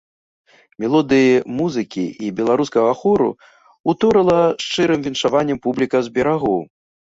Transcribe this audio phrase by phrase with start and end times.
[0.85, 3.29] Мелодыі музыкі і беларускага хору
[3.95, 6.61] ўторыла шчырым віншаваннем публіка з берагоў.